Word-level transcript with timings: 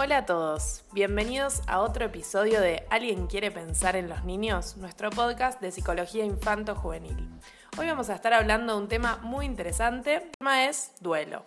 Hola 0.00 0.18
a 0.18 0.26
todos, 0.26 0.84
bienvenidos 0.92 1.60
a 1.66 1.80
otro 1.80 2.04
episodio 2.04 2.60
de 2.60 2.86
¿Alguien 2.88 3.26
quiere 3.26 3.50
pensar 3.50 3.96
en 3.96 4.08
los 4.08 4.22
niños? 4.22 4.76
Nuestro 4.76 5.10
podcast 5.10 5.60
de 5.60 5.72
psicología 5.72 6.24
infanto-juvenil. 6.24 7.28
Hoy 7.76 7.88
vamos 7.88 8.08
a 8.08 8.14
estar 8.14 8.32
hablando 8.32 8.74
de 8.74 8.78
un 8.78 8.86
tema 8.86 9.18
muy 9.22 9.44
interesante, 9.44 10.14
el 10.14 10.30
tema 10.38 10.66
es 10.66 10.92
duelo. 11.00 11.44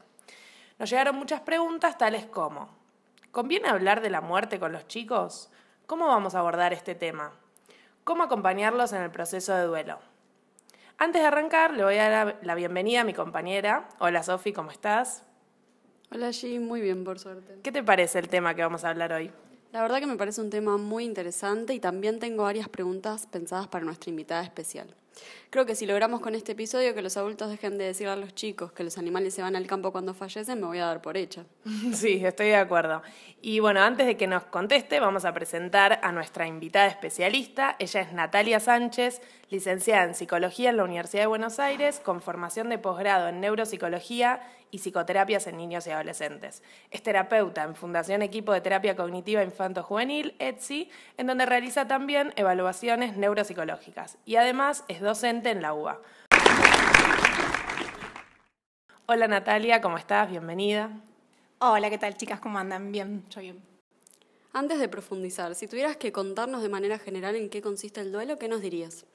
Nos 0.79 0.89
llegaron 0.89 1.15
muchas 1.15 1.39
preguntas 1.39 1.97
tales 1.97 2.25
como, 2.25 2.67
¿conviene 3.31 3.69
hablar 3.69 4.01
de 4.01 4.09
la 4.09 4.19
muerte 4.19 4.59
con 4.59 4.73
los 4.73 4.85
chicos? 4.85 5.49
¿Cómo 5.87 6.07
vamos 6.07 6.35
a 6.35 6.39
abordar 6.39 6.73
este 6.73 6.93
tema? 6.93 7.31
¿Cómo 8.03 8.23
acompañarlos 8.23 8.91
en 8.91 9.01
el 9.01 9.11
proceso 9.11 9.55
de 9.55 9.63
duelo? 9.63 9.99
Antes 10.97 11.21
de 11.21 11.27
arrancar, 11.29 11.71
le 11.71 11.85
voy 11.85 11.97
a 11.99 12.09
dar 12.09 12.39
la 12.41 12.55
bienvenida 12.55 12.99
a 12.99 13.05
mi 13.05 13.13
compañera. 13.13 13.87
Hola 13.99 14.23
Sofi, 14.23 14.51
¿cómo 14.51 14.71
estás? 14.71 15.23
Hola 16.13 16.29
G, 16.31 16.59
muy 16.59 16.81
bien, 16.81 17.05
por 17.05 17.19
suerte. 17.19 17.59
¿Qué 17.63 17.71
te 17.71 17.83
parece 17.83 18.19
el 18.19 18.27
tema 18.27 18.53
que 18.53 18.61
vamos 18.61 18.83
a 18.83 18.89
hablar 18.89 19.13
hoy? 19.13 19.31
La 19.71 19.81
verdad 19.81 20.01
que 20.01 20.07
me 20.07 20.17
parece 20.17 20.41
un 20.41 20.49
tema 20.49 20.75
muy 20.75 21.05
interesante 21.05 21.73
y 21.73 21.79
también 21.79 22.19
tengo 22.19 22.43
varias 22.43 22.67
preguntas 22.67 23.27
pensadas 23.27 23.69
para 23.69 23.85
nuestra 23.85 24.09
invitada 24.09 24.43
especial. 24.43 24.93
Creo 25.49 25.65
que 25.65 25.75
si 25.75 25.85
logramos 25.85 26.21
con 26.21 26.33
este 26.33 26.53
episodio 26.53 26.93
que 26.95 27.01
los 27.01 27.17
adultos 27.17 27.49
dejen 27.49 27.77
de 27.77 27.83
decir 27.83 28.07
a 28.07 28.15
los 28.15 28.33
chicos 28.33 28.71
que 28.71 28.85
los 28.85 28.97
animales 28.97 29.33
se 29.33 29.41
van 29.41 29.57
al 29.57 29.67
campo 29.67 29.91
cuando 29.91 30.13
fallecen, 30.13 30.61
me 30.61 30.67
voy 30.67 30.79
a 30.79 30.85
dar 30.85 31.01
por 31.01 31.17
hecha. 31.17 31.45
Sí, 31.93 32.25
estoy 32.25 32.47
de 32.47 32.55
acuerdo. 32.55 33.01
Y 33.41 33.59
bueno, 33.59 33.81
antes 33.81 34.07
de 34.07 34.15
que 34.15 34.27
nos 34.27 34.43
conteste, 34.43 34.99
vamos 34.99 35.25
a 35.25 35.33
presentar 35.33 35.99
a 36.03 36.11
nuestra 36.11 36.47
invitada 36.47 36.87
especialista. 36.87 37.75
Ella 37.79 38.01
es 38.01 38.13
Natalia 38.13 38.59
Sánchez, 38.59 39.21
licenciada 39.49 40.03
en 40.05 40.15
Psicología 40.15 40.69
en 40.69 40.77
la 40.77 40.85
Universidad 40.85 41.23
de 41.23 41.27
Buenos 41.27 41.59
Aires, 41.59 41.99
con 41.99 42.21
formación 42.21 42.69
de 42.69 42.77
posgrado 42.77 43.27
en 43.27 43.41
Neuropsicología 43.41 44.41
y 44.71 44.79
Psicoterapias 44.79 45.47
en 45.47 45.57
Niños 45.57 45.85
y 45.85 45.91
Adolescentes. 45.91 46.63
Es 46.89 47.03
terapeuta 47.03 47.63
en 47.63 47.75
Fundación 47.75 48.21
Equipo 48.21 48.53
de 48.53 48.61
Terapia 48.61 48.95
Cognitiva 48.95 49.43
Infanto 49.43 49.83
Juvenil, 49.83 50.33
ETSI, 50.39 50.89
en 51.17 51.27
donde 51.27 51.45
realiza 51.45 51.87
también 51.87 52.33
evaluaciones 52.37 53.17
neuropsicológicas. 53.17 54.17
Y 54.25 54.37
además 54.37 54.85
es 54.87 55.00
docente 55.01 55.51
en 55.51 55.61
la 55.61 55.73
UBA. 55.73 55.99
Hola 59.07 59.27
Natalia, 59.27 59.81
¿cómo 59.81 59.97
estás? 59.97 60.29
Bienvenida. 60.29 60.89
Hola, 61.59 61.89
¿qué 61.89 61.97
tal 61.97 62.15
chicas? 62.15 62.39
¿Cómo 62.39 62.57
andan? 62.57 62.91
Bien, 62.91 63.25
yo 63.29 63.41
bien. 63.41 63.61
Antes 64.53 64.79
de 64.79 64.87
profundizar, 64.87 65.53
si 65.55 65.67
tuvieras 65.67 65.97
que 65.97 66.11
contarnos 66.11 66.61
de 66.61 66.69
manera 66.69 66.97
general 66.97 67.35
en 67.35 67.49
qué 67.49 67.61
consiste 67.61 68.01
el 68.01 68.11
duelo, 68.11 68.37
¿qué 68.39 68.47
nos 68.47 68.61
dirías? 68.61 69.05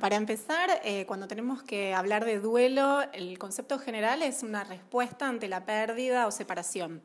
Para 0.00 0.16
empezar, 0.16 0.80
eh, 0.82 1.04
cuando 1.04 1.28
tenemos 1.28 1.62
que 1.62 1.92
hablar 1.92 2.24
de 2.24 2.40
duelo, 2.40 3.02
el 3.12 3.38
concepto 3.38 3.78
general 3.78 4.22
es 4.22 4.42
una 4.42 4.64
respuesta 4.64 5.28
ante 5.28 5.46
la 5.46 5.66
pérdida 5.66 6.26
o 6.26 6.30
separación. 6.30 7.02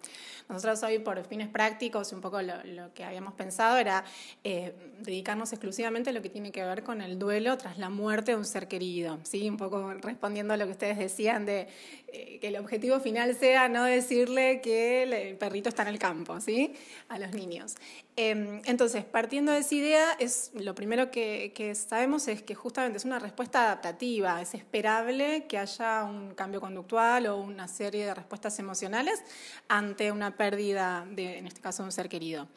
Nosotros 0.47 0.81
hoy, 0.81 0.99
por 0.99 1.21
fines 1.25 1.49
prácticos, 1.49 2.13
un 2.13 2.21
poco 2.21 2.41
lo, 2.41 2.93
que 2.93 3.03
habíamos 3.03 3.33
pensado 3.33 3.75
era 3.75 4.05
eh, 4.45 4.73
dedicarnos 4.99 5.51
exclusivamente 5.51 6.11
a 6.11 6.13
lo 6.13 6.21
que 6.21 6.29
tiene 6.29 6.53
que 6.53 6.63
ver 6.63 6.83
con 6.83 7.01
el 7.01 7.19
duelo 7.19 7.57
tras 7.57 7.77
la 7.77 7.89
muerte 7.89 8.31
de 8.31 8.38
un 8.38 8.45
ser 8.45 8.69
querido. 8.69 9.19
¿sí? 9.23 9.49
Un 9.49 9.57
poco 9.57 9.93
respondiendo 9.95 10.53
a 10.53 10.57
lo 10.57 10.66
que 10.66 10.71
ustedes 10.71 10.97
decían 10.97 11.45
de 11.45 11.67
eh, 12.07 12.39
que 12.39 12.47
el 12.47 12.55
objetivo 12.55 13.01
final 13.01 13.35
sea 13.35 13.67
no 13.67 13.83
decirle 13.83 14.61
que 14.61 15.03
el 15.03 15.35
perrito 15.35 15.67
está 15.67 15.81
en 15.81 15.89
el 15.89 15.99
campo, 15.99 16.39
¿sí? 16.39 16.73
a 17.09 17.19
los 17.19 17.33
niños. 17.33 17.75
Em, 18.17 18.61
entonces, 18.63 19.03
partiendo 19.03 19.52
de 19.52 19.59
esa 19.59 19.75
idea, 19.75 20.13
es, 20.19 20.52
lo 20.53 20.73
primero 20.73 21.11
que, 21.11 21.73
sabemos 21.75 22.30
es 22.30 22.41
que 22.41 22.55
justamente 22.55 22.97
es 22.97 23.03
una 23.03 23.19
respuesta 23.19 23.66
adaptativa, 23.66 24.41
es 24.41 24.53
esperable 24.53 25.47
que 25.47 25.57
haya 25.57 26.05
un 26.05 26.33
cambio 26.33 26.61
conductual 26.61 27.27
o 27.27 27.35
una 27.35 27.67
serie 27.67 28.05
de 28.05 28.13
respuestas 28.13 28.57
emocionales 28.59 29.22
ante 29.67 30.13
una 30.13 30.38
pérdida, 30.38 31.06
de, 31.12 31.39
en 31.39 31.47
este 31.47 31.59
caso, 31.59 31.84
de 31.84 31.88
un 31.88 31.91
ser 31.91 32.07
querido. 32.07 32.47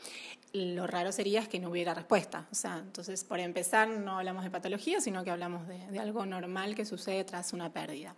Lo 0.52 0.86
raro 0.86 1.10
sería 1.10 1.44
que 1.46 1.58
no 1.58 1.70
hubiera 1.70 1.92
respuesta. 1.92 2.46
O 2.52 2.54
sea, 2.54 2.78
entonces, 2.78 3.24
por 3.24 3.40
empezar, 3.40 3.88
no 3.88 4.18
hablamos 4.18 4.44
de 4.44 4.50
patología, 4.50 5.00
sino 5.00 5.24
que 5.24 5.32
hablamos 5.32 5.66
de, 5.66 5.98
algo 5.98 6.24
normal 6.24 6.76
que 6.76 6.84
sucede 6.84 7.24
tras 7.24 7.52
una 7.52 7.72
pérdida. 7.72 8.14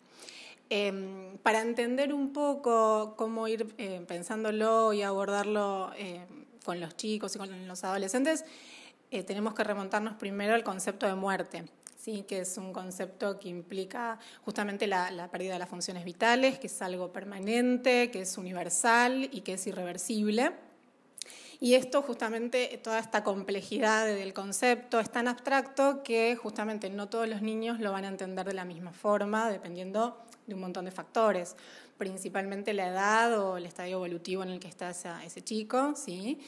Em, 0.69 1.39
para 1.39 1.63
entender 1.63 2.13
un 2.13 2.33
poco 2.35 3.15
cómo 3.17 3.49
ir 3.49 3.75
eh, 3.79 4.05
pensándolo 4.07 4.93
y 4.93 5.03
abordarlo 5.03 5.91
eh, 5.97 6.25
con 6.65 6.81
los 6.81 6.97
chicos 6.97 7.35
y 7.37 7.39
con 7.39 7.69
los 7.69 7.85
adolescentes, 7.85 8.45
eh, 9.11 9.23
tenemos 9.23 9.55
que 9.55 9.65
remontarnos 9.65 10.15
primero 10.15 10.55
al 10.55 10.65
concepto 10.65 11.07
de 11.07 11.15
muerte. 11.15 11.65
¿sí? 11.97 12.25
que 12.27 12.41
es 12.41 12.57
un 12.57 12.73
concepto 12.73 13.39
que 13.39 13.51
implica 13.51 14.19
justamente 14.43 14.87
la, 14.87 15.11
la, 15.11 15.31
pérdida 15.31 15.53
de 15.53 15.59
las 15.59 15.69
funciones 15.69 16.05
vitales, 16.05 16.59
que 16.59 16.67
es 16.67 16.83
algo 16.83 17.13
permanente, 17.13 18.11
que 18.11 18.23
es 18.23 18.39
universal 18.39 19.29
y 19.31 19.43
que 19.43 19.55
es 19.55 19.67
irreversible. 19.67 20.53
Y 21.63 21.75
esto 21.75 22.01
justamente, 22.01 22.81
toda 22.83 22.99
esta 22.99 23.23
complejidad 23.23 24.07
del 24.07 24.33
concepto 24.33 24.99
es 24.99 25.11
tan 25.11 25.29
abstracto 25.29 26.03
que 26.03 26.35
justamente 26.35 26.89
no 26.89 27.11
todos 27.11 27.29
los 27.29 27.43
niños 27.43 27.81
lo 27.81 27.93
van 27.93 28.07
a 28.07 28.09
entender 28.09 28.47
de 28.47 28.55
la 28.55 28.65
misma 28.65 28.95
forma, 28.95 29.51
dependiendo 29.51 30.17
de 30.47 30.55
un 30.55 30.61
montón 30.61 30.85
de 30.85 30.91
factores 30.91 31.57
principalmente 32.01 32.73
la 32.73 32.89
edad 32.89 33.39
o 33.39 33.59
el 33.59 33.67
estadio 33.67 33.97
evolutivo 33.97 34.43
en 34.43 34.49
el 34.49 34.59
que 34.59 34.69
está 34.69 34.89
ese 34.89 35.45
chico, 35.45 35.93
¿sí? 35.95 36.41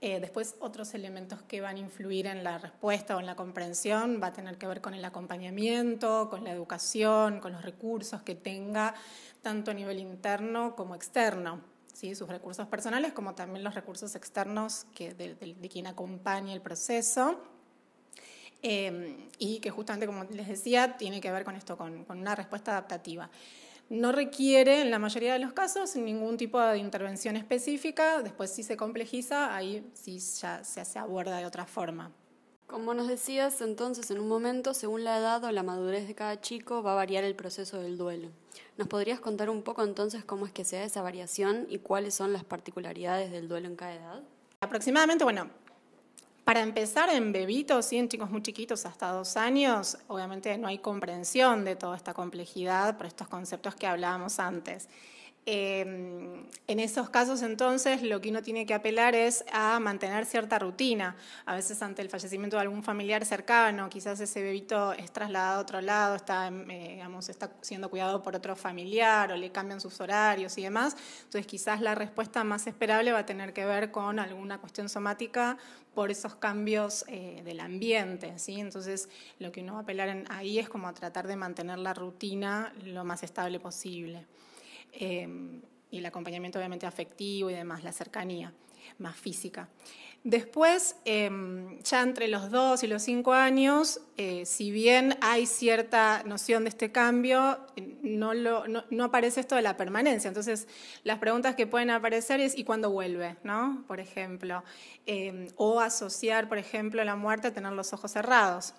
Eh, 0.00 0.20
después 0.20 0.54
otros 0.60 0.94
elementos 0.94 1.42
que 1.42 1.60
van 1.60 1.74
a 1.74 1.78
influir 1.80 2.28
en 2.28 2.44
la 2.44 2.58
respuesta 2.58 3.16
o 3.16 3.18
en 3.18 3.26
la 3.26 3.34
comprensión 3.34 4.20
va 4.22 4.28
a 4.28 4.32
tener 4.32 4.56
que 4.56 4.68
ver 4.68 4.80
con 4.80 4.94
el 4.94 5.04
acompañamiento, 5.04 6.28
con 6.30 6.44
la 6.44 6.52
educación, 6.52 7.40
con 7.40 7.50
los 7.50 7.62
recursos 7.62 8.22
que 8.22 8.36
tenga, 8.36 8.94
tanto 9.42 9.72
a 9.72 9.74
nivel 9.74 9.98
interno 9.98 10.76
como 10.76 10.94
externo. 10.94 11.60
¿Sí? 11.92 12.14
sus 12.14 12.28
recursos 12.28 12.66
personales 12.68 13.12
como 13.12 13.34
también 13.34 13.62
los 13.62 13.74
recursos 13.74 14.14
externos 14.14 14.86
que 14.94 15.12
de, 15.12 15.68
quien 15.68 15.88
acompaña 15.88 16.54
el 16.54 16.62
proceso. 16.62 17.40
Eh, 18.62 19.28
y 19.38 19.60
que 19.60 19.70
justamente, 19.70 20.06
como 20.06 20.24
les 20.24 20.48
decía, 20.48 20.96
tiene 20.96 21.20
que 21.20 21.32
ver 21.32 21.44
con 21.44 21.56
esto, 21.56 21.76
con, 21.76 22.04
con 22.04 22.18
una 22.18 22.34
respuesta 22.34 22.72
adaptativa. 22.72 23.30
No 23.90 24.12
requiere, 24.12 24.82
en 24.82 24.92
la 24.92 25.00
mayoría 25.00 25.32
de 25.32 25.40
los 25.40 25.52
casos, 25.52 25.96
ningún 25.96 26.36
tipo 26.36 26.60
de 26.60 26.78
intervención 26.78 27.36
específica. 27.36 28.22
Después, 28.22 28.52
si 28.52 28.62
se 28.62 28.76
complejiza, 28.76 29.52
ahí 29.52 29.84
sí 29.94 30.20
ya 30.40 30.62
se, 30.62 30.98
aborda 31.00 31.38
de 31.38 31.44
otra 31.44 31.66
forma. 31.66 32.12
Como 32.68 32.94
nos 32.94 33.08
decías, 33.08 33.60
entonces, 33.60 34.12
en 34.12 34.20
un 34.20 34.28
momento, 34.28 34.74
según 34.74 35.02
la 35.02 35.18
edad 35.18 35.42
o 35.42 35.50
la 35.50 35.64
madurez 35.64 36.06
de 36.06 36.14
cada 36.14 36.40
chico, 36.40 36.84
va 36.84 36.92
a 36.92 36.94
variar 36.94 37.24
el 37.24 37.34
proceso 37.34 37.80
del 37.80 37.98
duelo. 37.98 38.30
¿Nos 38.76 38.86
podrías 38.86 39.18
contar 39.18 39.50
un 39.50 39.62
poco 39.62 39.82
entonces 39.82 40.24
cómo 40.24 40.46
es 40.46 40.52
que 40.52 40.64
se 40.64 40.76
da 40.76 40.84
esa 40.84 41.02
variación 41.02 41.66
y 41.68 41.78
cuáles 41.78 42.14
son 42.14 42.32
las 42.32 42.44
particularidades 42.44 43.32
del 43.32 43.48
duelo 43.48 43.66
en 43.66 43.74
cada 43.74 43.94
edad? 43.94 44.22
Aproximadamente, 44.60 45.24
bueno, 45.24 45.50
para 46.50 46.62
empezar, 46.62 47.08
en 47.10 47.30
bebitos, 47.30 47.92
y 47.92 47.98
en 47.98 48.08
chicos 48.08 48.28
muy 48.28 48.42
chiquitos, 48.42 48.84
hasta 48.84 49.12
dos 49.12 49.36
años, 49.36 49.96
obviamente 50.08 50.58
no 50.58 50.66
hay 50.66 50.78
comprensión 50.78 51.64
de 51.64 51.76
toda 51.76 51.96
esta 51.96 52.12
complejidad 52.12 52.96
por 52.96 53.06
estos 53.06 53.28
conceptos 53.28 53.76
que 53.76 53.86
hablábamos 53.86 54.40
antes. 54.40 54.88
Em, 55.46 56.46
en 56.66 56.80
esos 56.80 57.08
casos, 57.08 57.42
entonces, 57.42 58.02
lo 58.02 58.20
que 58.20 58.28
uno 58.28 58.42
tiene 58.42 58.66
que 58.66 58.74
apelar 58.74 59.14
es 59.14 59.44
a 59.52 59.80
mantener 59.80 60.26
cierta 60.26 60.58
rutina. 60.58 61.16
A 61.46 61.54
veces, 61.54 61.82
ante 61.82 62.02
el 62.02 62.10
fallecimiento 62.10 62.56
de 62.56 62.62
algún 62.62 62.82
familiar 62.82 63.24
cercano, 63.24 63.88
quizás 63.88 64.20
ese 64.20 64.42
bebito 64.42 64.92
es 64.92 65.10
trasladado 65.10 65.58
a 65.58 65.62
otro 65.62 65.80
lado, 65.80 66.14
está, 66.14 66.46
em, 66.46 66.70
eh, 66.70 67.02
está 67.28 67.50
siendo 67.62 67.88
cuidado 67.88 68.22
por 68.22 68.36
otro 68.36 68.54
familiar 68.54 69.32
o 69.32 69.36
le 69.36 69.50
cambian 69.50 69.80
sus 69.80 70.00
horarios 70.00 70.56
y 70.58 70.62
demás. 70.62 70.96
Entonces, 71.24 71.46
quizás 71.46 71.80
la 71.80 71.94
respuesta 71.94 72.44
más 72.44 72.66
esperable 72.66 73.12
va 73.12 73.20
a 73.20 73.26
tener 73.26 73.52
que 73.52 73.64
ver 73.64 73.90
con 73.90 74.18
alguna 74.18 74.58
cuestión 74.58 74.88
somática 74.88 75.56
por 75.94 76.10
esos 76.10 76.36
cambios 76.36 77.04
eh, 77.08 77.42
del 77.44 77.60
ambiente. 77.60 78.38
¿sí? 78.38 78.60
Entonces, 78.60 79.08
lo 79.38 79.50
que 79.52 79.62
uno 79.62 79.74
va 79.74 79.80
a 79.80 79.82
apelar 79.82 80.24
ahí 80.28 80.58
es 80.58 80.68
como 80.68 80.86
a 80.86 80.92
tratar 80.92 81.26
de 81.26 81.36
mantener 81.36 81.78
la 81.78 81.94
rutina 81.94 82.72
lo 82.84 83.04
más 83.04 83.22
estable 83.22 83.58
posible. 83.58 84.26
Em, 84.92 85.62
y 85.90 85.98
el 85.98 86.06
acompañamiento 86.06 86.58
obviamente 86.58 86.86
afectivo 86.86 87.50
y 87.50 87.54
demás, 87.54 87.82
la 87.82 87.92
cercanía 87.92 88.52
más 88.98 89.16
física. 89.16 89.68
Después, 90.22 90.96
em, 91.06 91.78
ya 91.82 92.02
entre 92.02 92.28
los 92.28 92.50
dos 92.50 92.82
y 92.82 92.86
los 92.86 93.02
cinco 93.02 93.32
años, 93.32 94.02
eh, 94.18 94.44
si 94.44 94.70
bien 94.70 95.16
hay 95.22 95.46
cierta 95.46 96.22
noción 96.26 96.64
de 96.64 96.68
este 96.68 96.92
cambio, 96.92 97.58
no, 98.02 98.34
no, 98.34 99.04
aparece 99.04 99.40
esto 99.40 99.56
de 99.56 99.62
la 99.62 99.78
permanencia. 99.78 100.28
Entonces, 100.28 100.68
las 101.04 101.18
preguntas 101.20 101.54
que 101.54 101.66
pueden 101.66 101.88
aparecer 101.88 102.38
es 102.40 102.56
¿y 102.58 102.64
cuándo 102.64 102.90
vuelve? 102.90 103.36
¿no? 103.44 103.82
Por 103.88 103.98
ejemplo, 103.98 104.62
em, 105.06 105.48
o 105.56 105.80
asociar, 105.80 106.50
por 106.50 106.58
ejemplo, 106.58 107.02
la 107.02 107.16
muerte 107.16 107.48
a 107.48 107.54
tener 107.54 107.72
los 107.72 107.94
ojos 107.94 108.12
cerrados. 108.12 108.74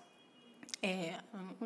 Eh, 0.84 1.16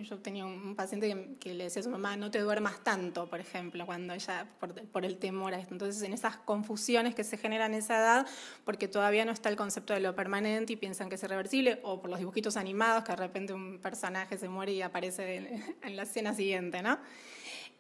yo 0.01 0.19
tenía 0.19 0.45
un 0.45 0.75
paciente 0.75 1.37
que, 1.39 1.53
le 1.53 1.65
decía 1.65 1.79
a 1.79 1.83
su 1.83 1.89
mamá, 1.89 2.17
no 2.17 2.31
te 2.31 2.39
duermas 2.39 2.83
tanto, 2.83 3.29
por 3.29 3.39
ejemplo, 3.39 3.85
cuando 3.85 4.13
ella, 4.13 4.45
por, 4.59 5.05
el 5.05 5.17
temor 5.17 5.53
a 5.53 5.59
esto. 5.59 5.73
Entonces, 5.73 6.01
en 6.03 6.11
esas 6.11 6.35
confusiones 6.35 7.15
que 7.15 7.23
se 7.23 7.37
generan 7.37 7.73
en 7.73 7.79
esa 7.79 7.97
edad, 7.97 8.27
porque 8.65 8.89
todavía 8.89 9.23
no 9.23 9.31
está 9.31 9.47
el 9.47 9.55
concepto 9.55 9.93
de 9.93 10.01
lo 10.01 10.15
permanente 10.15 10.73
y 10.73 10.75
piensan 10.75 11.07
que 11.07 11.15
es 11.15 11.23
irreversible, 11.23 11.79
o 11.83 12.01
por 12.01 12.09
los 12.09 12.19
dibujitos 12.19 12.57
animados, 12.57 13.05
que 13.05 13.13
de 13.13 13.15
repente 13.15 13.53
un 13.53 13.79
personaje 13.79 14.37
se 14.37 14.49
muere 14.49 14.73
y 14.73 14.81
aparece 14.81 15.65
en 15.81 15.95
la 15.95 16.03
escena 16.03 16.33
siguiente, 16.33 16.81
¿no? 16.81 16.99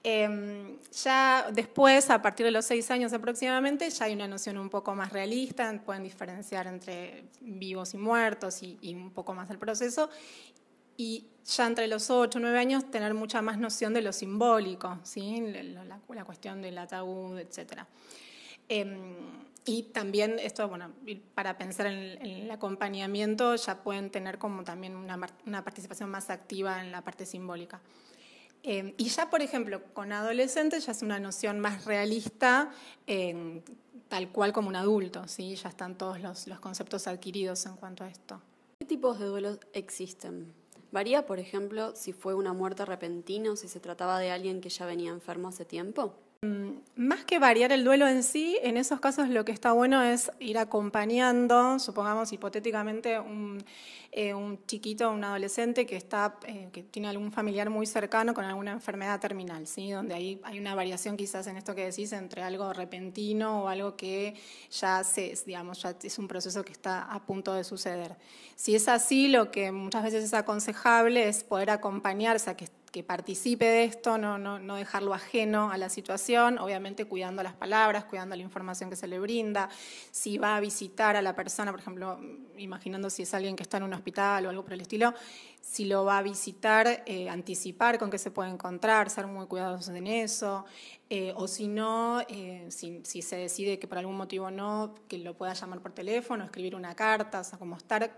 Em, 0.07 0.77
ya 1.03 1.49
después, 1.51 2.11
a 2.11 2.21
partir 2.21 2.45
de 2.45 2.51
los 2.51 2.63
seis 2.63 2.91
años 2.91 3.11
aproximadamente, 3.11 3.89
ya 3.89 4.05
hay 4.05 4.13
una 4.13 4.27
noción 4.27 4.59
un 4.59 4.69
poco 4.69 4.93
más 4.93 5.11
realista, 5.11 5.81
pueden 5.83 6.03
diferenciar 6.03 6.67
entre 6.67 7.23
vivos 7.41 7.95
y 7.95 7.97
muertos 7.97 8.61
y, 8.61 8.93
un 8.93 9.09
poco 9.09 9.33
más 9.33 9.49
el 9.49 9.57
proceso. 9.57 10.11
Y 10.97 11.27
ya 11.45 11.67
entre 11.67 11.87
los 11.87 12.09
ocho 12.09 12.39
o 12.39 12.41
nueve 12.41 12.57
años 12.57 12.89
tener 12.89 13.13
mucha 13.13 13.41
más 13.41 13.57
noción 13.57 13.93
de 13.93 14.01
lo 14.01 14.11
simbólico, 14.11 14.99
¿sí? 15.03 15.41
la, 15.41 15.83
la, 15.83 16.25
cuestión 16.25 16.61
del 16.61 16.77
ataúd, 16.77 17.37
etc. 17.37 17.83
Em, 18.67 19.15
y 19.65 19.83
también 19.83 20.39
esto, 20.39 20.67
bueno, 20.67 20.91
para 21.35 21.57
pensar 21.57 21.87
en 21.87 22.21
el, 22.21 22.51
acompañamiento 22.51 23.55
ya 23.55 23.83
pueden 23.83 24.09
tener 24.09 24.37
como 24.37 24.63
también 24.63 24.95
una, 24.95 25.19
una 25.45 25.63
participación 25.63 26.09
más 26.09 26.29
activa 26.29 26.81
en 26.81 26.91
la 26.91 27.03
parte 27.03 27.25
simbólica. 27.25 27.79
Em, 28.63 28.95
y 28.97 29.09
ya, 29.09 29.29
por 29.29 29.43
ejemplo, 29.43 29.83
con 29.93 30.11
adolescentes 30.11 30.87
ya 30.87 30.93
es 30.93 31.03
una 31.03 31.19
noción 31.19 31.59
más 31.59 31.85
realista, 31.85 32.71
tal 34.07 34.29
cual 34.29 34.53
como 34.53 34.69
un 34.69 34.75
adulto, 34.75 35.27
¿sí? 35.27 35.55
ya 35.55 35.69
están 35.69 35.95
todos 35.95 36.19
los, 36.19 36.47
los 36.47 36.59
conceptos 36.59 37.05
adquiridos 37.05 37.65
en 37.67 37.75
cuanto 37.75 38.03
a 38.03 38.09
esto. 38.09 38.41
¿Qué 38.79 38.85
tipos 38.85 39.19
de 39.19 39.25
duelos 39.25 39.59
existen? 39.73 40.64
¿Varía, 40.95 41.25
por 41.25 41.39
ejemplo, 41.39 41.93
si 41.93 42.13
fue 42.13 42.35
una 42.35 42.53
muerte 42.53 42.85
repentina 42.85 43.51
o 43.51 43.57
si 43.57 43.67
se 43.67 43.81
trataba 43.81 44.17
de 44.17 44.31
alguien 44.31 44.61
que 44.61 44.69
ya 44.69 44.85
venía 44.85 45.11
enfermo 45.11 45.49
hace 45.49 45.65
tiempo? 45.65 46.24
Mm, 46.45 46.81
más 46.95 47.25
que 47.25 47.39
variar 47.39 47.71
el 47.71 47.83
duelo 47.83 48.07
en 48.07 48.21
sí, 48.21 48.59
en 48.61 48.77
esos 48.77 48.99
casos 48.99 49.29
lo 49.29 49.43
que 49.45 49.51
está 49.51 49.71
bueno 49.71 50.03
es 50.03 50.31
ir 50.39 50.59
acompañando, 50.59 51.79
supongamos 51.79 52.31
hipotéticamente 52.33 53.19
un, 53.19 53.63
eh, 54.11 54.33
chiquito, 54.67 55.11
un 55.11 55.23
adolescente 55.23 55.87
que, 55.87 55.95
está, 55.95 56.37
eh, 56.45 56.69
que 56.71 56.83
tiene 56.83 57.07
algún 57.07 57.31
familiar 57.31 57.69
muy 57.71 57.87
cercano 57.87 58.35
con 58.35 58.45
alguna 58.45 58.73
enfermedad 58.73 59.19
terminal, 59.19 59.65
¿sí? 59.65 59.89
donde 59.89 60.13
ahí 60.13 60.39
hay 60.43 60.59
una 60.59 60.75
variación 60.75 61.17
quizás 61.17 61.47
en 61.47 61.57
esto 61.57 61.73
que 61.73 61.85
decís 61.85 62.13
entre 62.13 62.43
algo 62.43 62.71
repentino 62.73 63.63
o 63.63 63.67
algo 63.67 63.95
que 63.95 64.35
ya, 64.69 65.03
se, 65.03 65.33
digamos, 65.47 65.83
es 66.03 66.19
un 66.19 66.27
proceso 66.27 66.63
que 66.63 66.73
está 66.73 67.03
a 67.11 67.25
punto 67.25 67.55
de 67.55 67.63
suceder. 67.63 68.15
Si 68.55 68.75
es 68.75 68.87
así, 68.87 69.29
lo 69.29 69.49
que 69.49 69.71
muchas 69.71 70.03
veces 70.03 70.23
es 70.23 70.33
aconsejable 70.33 71.27
es 71.27 71.43
poder 71.43 71.71
acompañarse 71.71 72.51
a 72.51 72.55
que 72.55 72.67
que 72.95 73.03
participe 73.03 73.65
de 73.65 73.83
esto, 73.83 74.17
no, 74.17 74.75
dejarlo 74.77 75.13
ajeno 75.13 75.69
a 75.69 75.77
la 75.77 75.89
situación, 75.89 76.57
obviamente 76.59 77.03
cuidando 77.03 77.43
las 77.43 77.53
palabras, 77.53 78.05
cuidando 78.05 78.37
la 78.37 78.41
información 78.41 78.89
que 78.89 78.95
se 78.95 79.05
le 79.05 79.19
brinda, 79.19 79.67
si 80.11 80.37
va 80.37 80.55
a 80.55 80.61
visitar 80.61 81.17
a 81.17 81.21
la 81.21 81.35
persona, 81.35 81.71
por 81.71 81.81
ejemplo, 81.81 82.17
imaginando 82.57 83.09
si 83.09 83.23
es 83.23 83.33
alguien 83.33 83.57
que 83.57 83.63
está 83.63 83.75
en 83.75 83.83
un 83.83 83.93
hospital 83.93 84.45
o 84.45 84.49
algo 84.49 84.63
por 84.63 84.71
el 84.71 84.79
estilo, 84.79 85.13
si 85.59 85.83
lo 85.83 86.05
va 86.05 86.19
a 86.19 86.21
visitar, 86.21 87.03
eh, 87.05 87.27
anticipar 87.27 87.99
con 87.99 88.09
qué 88.09 88.17
se 88.17 88.31
puede 88.31 88.49
encontrar, 88.49 89.09
ser 89.09 89.27
muy 89.27 89.45
cuidadosos 89.47 89.93
en 89.93 90.07
eso, 90.07 90.63
eh, 91.09 91.33
o 91.35 91.49
si 91.49 91.67
no, 91.67 92.21
eh, 92.29 92.65
si, 92.69 93.01
si, 93.03 93.21
se 93.21 93.35
decide 93.35 93.77
que 93.77 93.89
por 93.89 93.97
algún 93.97 94.15
motivo 94.15 94.49
no, 94.51 94.93
que 95.09 95.17
lo 95.17 95.33
pueda 95.33 95.53
llamar 95.53 95.81
por 95.81 95.91
teléfono, 95.91 96.45
escribir 96.45 96.77
una 96.77 96.95
carta, 96.95 97.41
o 97.41 97.43
sea, 97.43 97.59
como 97.59 97.75
estar 97.75 98.17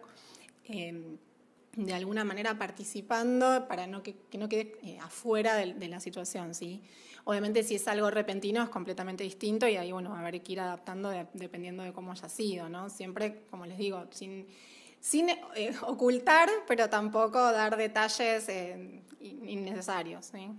de 1.76 1.94
alguna 1.94 2.24
manera 2.24 2.58
participando 2.58 3.68
para 3.68 3.88
no 3.88 4.02
que, 4.02 4.16
no 4.38 4.50
quede 4.50 4.78
eh, 4.84 5.00
afuera 5.00 5.56
de, 5.56 5.88
la 5.88 6.00
situación. 6.00 6.56
¿sí? 6.56 6.82
Obviamente 7.24 7.64
si 7.64 7.76
es 7.76 7.88
algo 7.88 8.10
repentino 8.10 8.64
es 8.64 8.70
completamente 8.70 9.24
distinto 9.24 9.68
y 9.68 9.78
ahí 9.78 9.92
bueno, 9.92 10.10
va 10.10 10.26
a 10.26 10.32
que 10.32 10.52
ir 10.52 10.60
adaptando 10.60 11.12
dependiendo 11.34 11.84
de 11.84 11.94
cómo 11.94 12.12
haya 12.12 12.30
sido. 12.30 12.70
¿no? 12.70 12.90
Siempre, 12.90 13.44
como 13.50 13.66
les 13.66 13.78
digo, 13.78 14.06
sin, 14.12 14.48
sin 15.00 15.30
eh, 15.30 15.74
ocultar, 15.82 16.50
pero 16.68 16.90
tampoco 16.90 17.40
dar 17.52 17.78
detalles 17.78 18.50
eh, 18.50 19.02
innecesarios. 19.20 20.26
¿sí? 20.26 20.50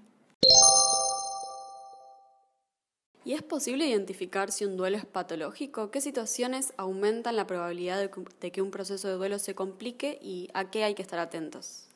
¿Y 3.28 3.34
es 3.34 3.42
posible 3.42 3.84
identificar 3.84 4.50
si 4.50 4.64
un 4.64 4.78
duelo 4.78 4.96
es 4.96 5.04
patológico? 5.04 5.90
¿Qué 5.90 6.00
situaciones 6.00 6.72
aumentan 6.78 7.36
la 7.36 7.46
probabilidad 7.46 8.10
de 8.40 8.50
que 8.50 8.62
un 8.62 8.70
proceso 8.70 9.06
de 9.06 9.12
duelo 9.16 9.38
se 9.38 9.54
complique 9.54 10.19
y 10.22 10.48
a 10.54 10.70
qué 10.70 10.82
hay 10.82 10.94
que 10.94 11.02
estar 11.02 11.19
atentos? 11.19 11.88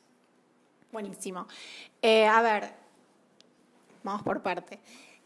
Buenísimo. 0.91 1.47
Eh, 2.03 2.27
a 2.27 2.39
ver, 2.43 2.73
vamos 4.03 4.21
por 4.21 4.43
parte. 4.43 4.79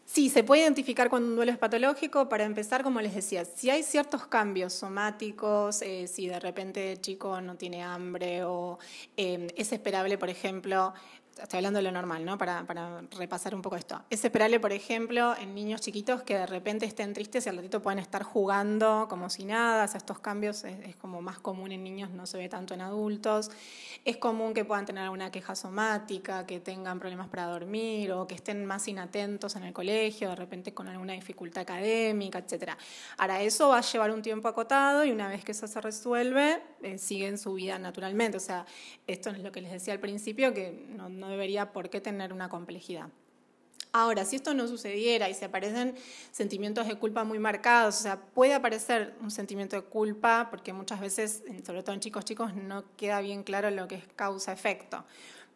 Sí, 0.06 0.30
se 0.30 0.42
puede 0.42 0.62
identificar 0.62 1.10
cuando 1.10 1.28
un 1.28 1.36
duelo 1.36 1.52
es 1.52 1.58
patológico. 1.58 2.26
Para 2.30 2.44
empezar, 2.44 2.82
como 2.82 3.02
les 3.02 3.14
decía, 3.14 3.44
si 3.44 3.68
hay 3.68 3.82
ciertos 3.82 4.26
cambios 4.26 4.72
somáticos, 4.72 5.82
eh, 5.82 6.06
si 6.08 6.26
de 6.26 6.40
repente 6.40 6.92
el 6.92 7.02
chico 7.02 7.38
no 7.42 7.56
tiene 7.56 7.82
hambre 7.82 8.44
o 8.44 8.78
eh, 9.18 9.48
es 9.54 9.72
esperable, 9.74 10.16
por 10.16 10.30
ejemplo, 10.30 10.94
estoy 11.40 11.58
hablando 11.58 11.78
de 11.78 11.82
lo 11.82 11.92
normal, 11.92 12.24
¿no? 12.24 12.38
Para, 12.38 12.64
para, 12.66 13.02
repasar 13.16 13.54
un 13.54 13.62
poco 13.62 13.76
esto. 13.76 14.02
Es 14.10 14.24
esperable, 14.24 14.60
por 14.60 14.72
ejemplo, 14.72 15.34
en 15.36 15.54
niños 15.54 15.80
chiquitos 15.80 16.22
que 16.22 16.34
de 16.34 16.46
repente 16.46 16.86
estén 16.86 17.12
tristes 17.12 17.46
y 17.46 17.48
al 17.48 17.56
ratito 17.56 17.82
puedan 17.82 17.98
estar 17.98 18.22
jugando 18.22 19.06
como 19.08 19.30
si 19.30 19.44
nada. 19.44 19.84
O 19.84 19.88
sea, 19.88 19.98
estos 19.98 20.18
cambios 20.18 20.64
es, 20.64 20.96
como 20.96 21.22
más 21.22 21.38
común 21.38 21.72
en 21.72 21.82
niños, 21.82 22.10
no 22.10 22.26
se 22.26 22.38
ve 22.38 22.48
tanto 22.48 22.74
en 22.74 22.80
adultos. 22.80 23.50
Es 24.04 24.16
común 24.16 24.54
que 24.54 24.64
puedan 24.64 24.86
tener 24.86 25.04
alguna 25.04 25.30
queja 25.30 25.54
somática, 25.54 26.46
que 26.46 26.60
tengan 26.60 26.98
problemas 26.98 27.28
para 27.28 27.46
dormir 27.46 28.12
o 28.12 28.26
que 28.26 28.34
estén 28.34 28.64
más 28.64 28.88
inatentos 28.88 29.56
en 29.56 29.64
el 29.64 29.72
colegio, 29.72 30.30
de 30.30 30.36
repente 30.36 30.74
con 30.74 30.88
alguna 30.88 31.12
dificultad 31.12 31.62
académica, 31.62 32.38
etc. 32.38 32.72
Ahora, 33.16 33.42
eso 33.42 33.68
va 33.68 33.78
a 33.78 33.82
llevar 33.82 34.10
un 34.10 34.22
tiempo 34.22 34.48
acotado 34.48 35.04
y 35.04 35.10
una 35.10 35.28
vez 35.28 35.44
que 35.44 35.52
eso 35.52 35.66
se 35.66 35.80
resuelve, 35.80 36.62
eh, 36.82 36.98
siguen 36.98 37.38
su 37.38 37.54
vida 37.54 37.78
naturalmente. 37.78 38.36
O 38.36 38.40
sea, 38.40 38.66
esto 39.06 39.30
es 39.30 39.38
lo 39.40 39.52
que 39.52 39.60
les 39.60 39.72
decía 39.72 39.92
al 39.92 40.00
principio, 40.00 40.54
que 40.54 40.86
no 40.88 41.27
debería 41.28 41.72
por 41.72 41.90
qué 41.90 42.00
tener 42.00 42.32
una 42.32 42.48
complejidad. 42.48 43.08
Ahora, 43.92 44.24
si 44.26 44.36
esto 44.36 44.52
no 44.52 44.68
sucediera 44.68 45.30
y 45.30 45.34
se 45.34 45.46
aparecen 45.46 45.94
sentimientos 46.30 46.86
de 46.86 46.96
culpa 46.96 47.24
muy 47.24 47.38
marcados, 47.38 47.98
o 47.98 48.02
sea, 48.02 48.20
puede 48.20 48.52
aparecer 48.52 49.14
un 49.22 49.30
sentimiento 49.30 49.76
de 49.76 49.82
culpa 49.82 50.48
porque 50.50 50.74
muchas 50.74 51.00
veces, 51.00 51.42
sobre 51.64 51.82
todo 51.82 51.94
en 51.94 52.00
chicos 52.00 52.24
chicos, 52.24 52.54
no 52.54 52.84
queda 52.96 53.20
bien 53.22 53.42
claro 53.42 53.70
lo 53.70 53.88
que 53.88 53.94
es 53.96 54.04
causa-efecto. 54.14 55.04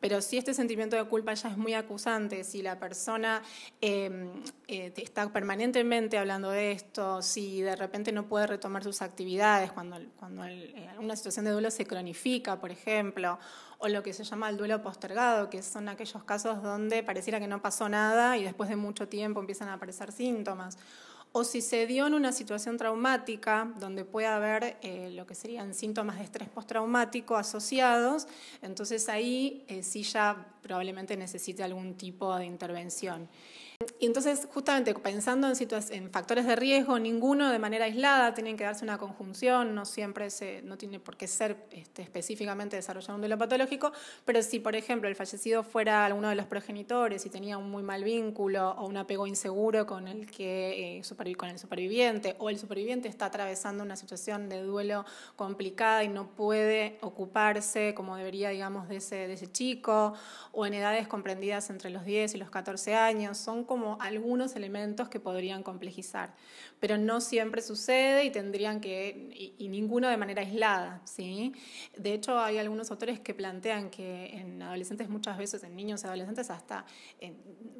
Pero 0.02 0.20
si 0.20 0.37
este 0.37 0.52
sentimiento 0.52 0.96
de 0.96 1.04
culpa 1.04 1.32
ya 1.32 1.49
es 1.49 1.56
muy 1.56 1.75
acusante, 1.75 2.43
si 2.43 2.60
la 2.60 2.76
persona 2.81 3.40
em, 3.81 4.43
eh, 4.66 4.93
está 4.96 5.32
permanentemente 5.32 6.19
hablando 6.19 6.50
de 6.50 6.72
esto, 6.72 7.22
si 7.22 7.62
de 7.62 7.76
repente 7.76 8.10
no 8.10 8.26
puede 8.26 8.49
retomar 8.49 8.82
sus 8.82 9.00
actividades 9.00 9.70
cuando, 9.70 9.99
cuando 10.19 10.44
eh, 10.44 10.90
una 10.99 11.14
situación 11.14 11.44
de 11.44 11.52
duelo 11.52 11.70
se 11.70 11.87
cronifica, 11.87 12.58
por 12.58 12.72
ejemplo, 12.72 13.38
o 13.78 13.87
lo 13.87 14.02
que 14.02 14.12
se 14.12 14.25
llama 14.25 14.49
el 14.50 14.56
duelo 14.56 14.82
postergado, 14.82 15.49
que 15.49 15.62
son 15.62 15.88
aquellos 15.88 16.25
casos 16.25 16.64
donde 16.64 17.04
pareciera 17.04 17.38
que 17.38 17.47
no 17.47 17.62
pasó 17.62 17.88
nada 17.88 18.37
y 18.37 18.42
después 18.42 18.68
de 18.68 18.75
mucho 18.75 19.06
tiempo 19.06 19.38
empiezan 19.38 19.68
a 19.68 19.75
aparecer 19.75 20.11
síntomas 20.11 20.78
o 21.32 21.44
si 21.44 21.62
se 21.62 21.86
dio 21.86 22.06
en 22.06 22.14
una 22.14 22.30
situación 22.30 22.76
traumática 22.76 23.72
donde 23.78 24.04
puede 24.04 24.26
haber 24.26 24.76
eh, 24.82 25.10
lo 25.12 25.26
que 25.26 25.34
serían 25.34 25.74
síntomas 25.74 26.18
de 26.18 26.24
estrés 26.24 26.48
postraumático 26.48 27.36
asociados, 27.36 28.28
entonces 28.60 29.08
ahí 29.08 29.64
eh, 29.68 29.82
sí 29.82 30.02
ya 30.02 30.46
probablemente 30.60 31.16
necesite 31.16 31.62
algún 31.62 31.94
tipo 31.94 32.36
de 32.36 32.44
intervención. 32.44 33.28
Y 34.02 34.06
entonces, 34.06 34.49
justamente 34.52 34.92
pensando 34.94 35.47
en, 35.47 35.54
en, 35.90 36.11
factores 36.11 36.44
de 36.44 36.56
riesgo, 36.56 36.99
ninguno 36.99 37.52
de 37.52 37.61
manera 37.61 37.85
aislada, 37.85 38.35
tienen 38.35 38.56
que 38.56 38.64
darse 38.64 38.82
una 38.82 38.99
conjunción, 38.99 39.76
no 39.76 39.85
siempre 39.85 40.28
se, 40.30 40.61
no 40.62 40.76
tiene 40.76 40.99
por 40.99 41.16
qué 41.16 41.28
ser 41.28 41.68
este, 41.71 42.02
específicamente 42.02 42.75
desarrollar 42.75 43.14
un 43.14 43.21
duelo 43.21 43.38
patológico, 43.38 43.92
pero 44.25 44.42
si, 44.42 44.59
por 44.59 44.75
ejemplo, 44.75 45.09
el 45.09 45.14
fallecido 45.14 45.62
fuera 45.62 46.04
alguno 46.04 46.28
de 46.30 46.35
los 46.35 46.47
progenitores 46.47 47.25
y 47.26 47.30
tenía 47.30 47.59
un 47.59 47.71
muy 47.71 47.85
mal 47.85 48.02
vínculo 48.02 48.73
o 48.73 48.88
un 48.88 48.97
apego 48.97 49.28
inseguro 49.28 49.87
con 49.87 50.09
el, 50.09 50.28
que, 50.28 50.99
eh, 50.99 51.37
con 51.37 51.50
el 51.50 51.61
superviviente, 51.61 52.35
o 52.40 52.50
el 52.50 52.59
superviviente 52.59 53.06
está 53.06 53.26
atravesando 53.26 53.85
una 53.85 53.94
situación 53.94 54.49
de 54.49 54.62
duelo 54.64 55.04
complicada 55.37 56.02
y 56.02 56.09
no 56.09 56.26
puede 56.26 56.99
ocuparse 57.02 57.94
como 57.94 58.16
debería, 58.16 58.49
digamos, 58.49 58.88
de 58.88 58.97
ese, 58.97 59.28
de 59.28 59.35
ese 59.35 59.52
chico, 59.52 60.14
o 60.50 60.66
en 60.66 60.75
edades 60.75 61.06
comprendidas 61.06 61.71
entre 61.71 61.90
los 61.90 62.04
10 62.04 62.35
y 62.35 62.38
los 62.38 62.50
14 62.50 62.97
años, 62.97 63.38
son 63.38 63.62
como 63.62 63.91
algunos 64.00 64.56
elementos 64.56 65.08
que 65.08 65.20
podrían 65.20 65.62
complejizar, 65.62 66.34
pero 66.80 66.99
no 66.99 67.20
siempre 67.20 67.62
sucede 67.62 68.25
y 68.25 68.30
tendrían 68.30 68.80
que, 68.80 69.54
y, 69.58 69.68
ninguno 69.68 70.08
de 70.08 70.16
manera 70.16 70.42
aislada, 70.42 71.00
¿sí? 71.04 71.52
De 71.96 72.12
hecho, 72.12 72.38
hay 72.38 72.58
algunos 72.58 72.90
autores 72.90 73.20
que 73.20 73.34
plantean 73.34 73.90
que 73.90 74.26
en 74.37 74.62
adolescentes 74.62 75.08
muchas 75.08 75.38
veces, 75.38 75.62
en 75.64 75.75
niños 75.76 76.02
y 76.02 76.06
adolescentes 76.06 76.50
hasta, 76.50 76.84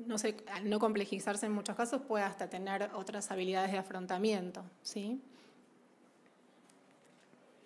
no 0.07 0.17
al 0.53 0.71
no 0.71 0.79
complejizarse 0.79 1.47
en 1.47 1.53
muchos 1.53 1.77
casos, 1.77 2.03
puede 2.03 2.25
hasta 2.25 2.49
tener 2.49 2.91
otras 2.95 3.31
habilidades 3.31 3.73
de 3.73 3.79
afrontamiento, 3.79 4.65
¿sí? 4.83 5.21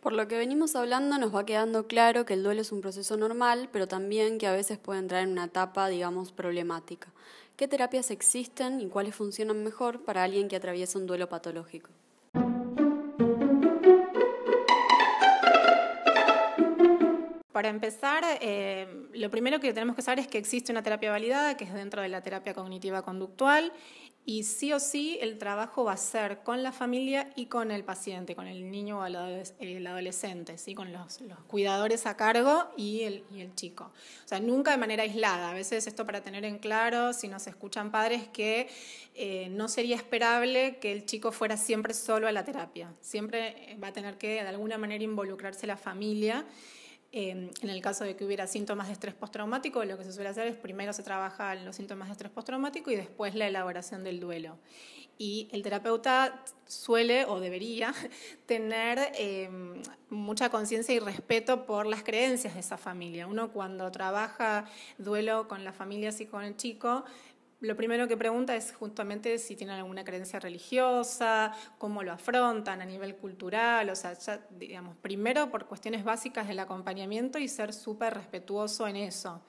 Por 0.06 0.12
lo 0.12 0.28
que 0.28 0.38
venimos 0.38 0.76
hablando 0.76 1.18
nos 1.18 1.34
va 1.34 1.44
quedando 1.44 1.88
claro 1.88 2.24
que 2.24 2.34
el 2.34 2.44
duelo 2.44 2.60
es 2.60 2.70
un 2.70 2.80
proceso 2.80 3.16
normal, 3.16 3.68
pero 3.72 3.88
también 3.88 4.38
que 4.38 4.46
a 4.46 4.52
veces 4.52 4.78
puede 4.78 5.00
entrar 5.00 5.24
en 5.24 5.32
una 5.32 5.46
etapa, 5.46 5.88
digamos, 5.88 6.30
problemática. 6.30 7.08
¿Qué 7.56 7.68
terapias 7.68 8.10
existen 8.10 8.82
y 8.82 8.88
cuáles 8.88 9.14
funcionan 9.14 9.64
mejor 9.64 10.04
para 10.04 10.22
alguien 10.22 10.46
que 10.46 10.56
atraviesa 10.56 10.98
un 10.98 11.06
duelo 11.06 11.30
patológico? 11.30 11.88
Para 17.52 17.70
empezar, 17.70 18.22
eh, 18.42 19.08
lo 19.14 19.30
primero 19.30 19.58
que 19.58 19.72
tenemos 19.72 19.96
que 19.96 20.02
saber 20.02 20.18
es 20.18 20.28
que 20.28 20.36
existe 20.36 20.70
una 20.70 20.82
terapia 20.82 21.10
validada, 21.10 21.56
que 21.56 21.64
es 21.64 21.72
dentro 21.72 22.02
de 22.02 22.10
la 22.10 22.20
terapia 22.20 22.52
cognitiva 22.52 23.00
conductual, 23.00 23.72
y 24.28 24.42
sí 24.42 24.72
o 24.72 24.80
sí 24.80 25.18
el 25.22 25.38
trabajo 25.38 25.84
va 25.84 25.92
a 25.92 25.96
ser 25.96 26.40
con 26.42 26.64
la 26.64 26.72
familia 26.72 27.30
y 27.36 27.46
con 27.46 27.70
el 27.70 27.84
paciente, 27.84 28.34
con 28.34 28.48
el 28.48 28.72
niño 28.72 28.98
o 28.98 29.06
el 29.06 29.86
adolescente, 29.86 30.58
¿sí? 30.58 30.74
con 30.74 30.92
los, 30.92 31.20
cuidadores 31.46 32.06
a 32.06 32.16
cargo 32.16 32.68
y 32.76 33.02
el, 33.02 33.22
chico. 33.54 33.84
O 34.24 34.28
sea, 34.28 34.40
nunca 34.40 34.72
de 34.72 34.78
manera 34.78 35.04
aislada. 35.04 35.50
A 35.50 35.54
veces 35.54 35.86
esto 35.86 36.04
para 36.04 36.22
tener 36.22 36.44
en 36.44 36.58
claro, 36.58 37.12
si 37.12 37.28
nos 37.28 37.46
escuchan 37.46 37.92
padres, 37.92 38.26
que 38.32 38.68
eh, 39.14 39.46
no 39.52 39.68
sería 39.68 39.94
esperable 39.94 40.78
que 40.78 40.90
el 40.90 41.06
chico 41.06 41.30
fuera 41.30 41.56
siempre 41.56 41.94
solo 41.94 42.26
a 42.26 42.32
la 42.32 42.44
terapia. 42.44 42.92
Siempre 43.00 43.78
va 43.80 43.88
a 43.88 43.92
tener 43.92 44.18
que 44.18 44.42
de 44.42 44.48
alguna 44.48 44.76
manera 44.76 45.04
involucrarse 45.04 45.68
la 45.68 45.76
familia. 45.76 46.44
Em, 47.18 47.48
en 47.62 47.70
el 47.70 47.80
caso 47.80 48.04
de 48.04 48.14
que 48.14 48.26
hubiera 48.26 48.46
síntomas 48.46 48.88
de 48.88 48.92
estrés 48.92 49.14
postraumático, 49.14 49.82
lo 49.86 49.96
que 49.96 50.04
se 50.04 50.12
suele 50.12 50.28
hacer 50.28 50.48
es 50.48 50.54
primero 50.54 50.92
se 50.92 51.02
trabaja 51.02 51.54
en 51.54 51.64
los 51.64 51.74
síntomas 51.74 52.08
de 52.08 52.12
estrés 52.12 52.30
postraumático 52.30 52.90
y 52.90 52.96
después 52.96 53.34
la 53.34 53.48
elaboración 53.48 54.04
del 54.04 54.20
duelo. 54.20 54.58
Y 55.16 55.48
el 55.50 55.62
terapeuta 55.62 56.44
suele 56.66 57.24
o 57.24 57.40
debería 57.40 57.94
tener 58.44 59.12
em, 59.14 59.80
mucha 60.10 60.50
conciencia 60.50 60.94
y 60.94 60.98
respeto 60.98 61.64
por 61.64 61.86
las 61.86 62.02
creencias 62.02 62.52
de 62.52 62.60
esa 62.60 62.76
familia. 62.76 63.26
Uno 63.26 63.50
cuando 63.50 63.90
trabaja 63.90 64.66
duelo 64.98 65.48
con 65.48 65.64
las 65.64 65.74
familias 65.74 66.20
y 66.20 66.26
con 66.26 66.44
el 66.44 66.54
chico, 66.58 67.06
lo 67.60 67.76
primero 67.76 68.06
que 68.06 68.16
pregunta 68.16 68.54
es 68.54 68.72
justamente 68.74 69.38
si 69.38 69.56
tienen 69.56 69.76
alguna 69.76 70.04
creencia 70.04 70.38
religiosa, 70.38 71.52
cómo 71.78 72.02
lo 72.02 72.12
afrontan 72.12 72.82
a 72.82 72.84
nivel 72.84 73.16
cultural, 73.16 73.88
o 73.88 73.96
sea, 73.96 74.14
digamos, 74.50 74.96
primero 74.96 75.50
por 75.50 75.66
cuestiones 75.66 76.04
básicas 76.04 76.48
del 76.48 76.58
acompañamiento 76.58 77.38
y 77.38 77.48
ser 77.48 77.72
súper 77.72 78.14
respetuoso 78.14 78.86
en 78.86 78.96
eso. 78.96 79.40